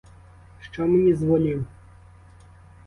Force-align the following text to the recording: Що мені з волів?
Що 0.61 0.87
мені 0.87 1.13
з 1.13 1.23
волів? 1.23 1.65